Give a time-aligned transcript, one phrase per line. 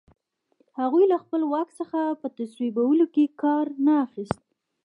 [0.79, 4.41] هغوی له خپل واک څخه په تصویبولو کې کار نه اخیست.